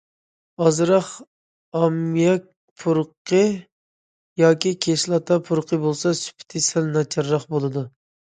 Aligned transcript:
ئازراق 0.67 1.09
ئاممىياك 1.79 2.47
پۇرىقى 2.83 3.43
ياكى 4.45 4.73
كىسلاتا 4.87 5.39
پۇرىقى 5.51 5.81
بولسا 5.85 6.15
سۈپىتى 6.23 6.65
سەل 6.71 6.91
ناچارراق 6.99 7.47
بولىدۇ. 7.55 7.87